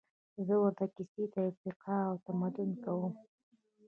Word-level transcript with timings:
زهٔ 0.47 0.55
ورته 0.61 0.85
کیسې 0.95 1.23
د 1.33 1.35
ارتقا 1.47 1.97
او 2.09 2.15
تمدن 2.25 2.69
کوم 2.83 3.13